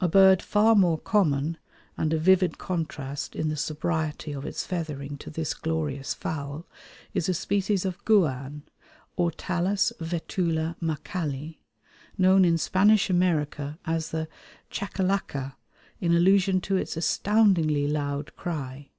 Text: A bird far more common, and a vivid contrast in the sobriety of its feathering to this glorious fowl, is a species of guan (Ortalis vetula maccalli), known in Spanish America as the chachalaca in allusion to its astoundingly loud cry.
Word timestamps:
A 0.00 0.06
bird 0.06 0.42
far 0.42 0.76
more 0.76 0.96
common, 0.96 1.58
and 1.96 2.12
a 2.12 2.18
vivid 2.18 2.56
contrast 2.56 3.34
in 3.34 3.48
the 3.48 3.56
sobriety 3.56 4.30
of 4.30 4.46
its 4.46 4.64
feathering 4.64 5.18
to 5.18 5.28
this 5.28 5.54
glorious 5.54 6.14
fowl, 6.14 6.66
is 7.14 7.28
a 7.28 7.34
species 7.34 7.84
of 7.84 7.98
guan 8.04 8.62
(Ortalis 9.18 9.92
vetula 9.98 10.76
maccalli), 10.80 11.56
known 12.16 12.44
in 12.44 12.58
Spanish 12.58 13.10
America 13.10 13.76
as 13.84 14.10
the 14.12 14.28
chachalaca 14.70 15.56
in 16.00 16.14
allusion 16.14 16.60
to 16.60 16.76
its 16.76 16.96
astoundingly 16.96 17.88
loud 17.88 18.36
cry. 18.36 18.90